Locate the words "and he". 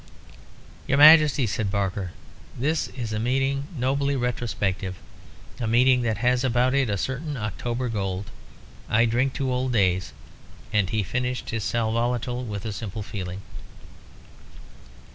10.73-11.03